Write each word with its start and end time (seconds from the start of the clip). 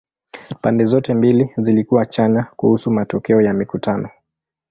Pande 0.61 0.85
zote 0.85 1.13
mbili 1.13 1.49
zilikuwa 1.57 2.05
chanya 2.05 2.43
kuhusu 2.55 2.91
matokeo 2.91 3.41
ya 3.41 3.53
mikutano. 3.53 4.09